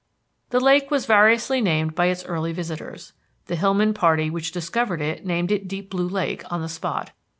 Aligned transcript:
The 0.49 0.59
lake 0.59 0.89
was 0.89 1.05
variously 1.05 1.61
named 1.61 1.93
by 1.93 2.07
its 2.07 2.25
early 2.25 2.53
visitors. 2.53 3.13
The 3.45 3.55
Hillman 3.55 3.93
party 3.93 4.31
which 4.31 4.51
discovered 4.51 4.99
it 4.99 5.27
named 5.27 5.51
it 5.51 5.67
Deep 5.67 5.91
Blue 5.91 6.09
Lake 6.09 6.43
on 6.51 6.63
the 6.63 6.69
spot. 6.69 7.11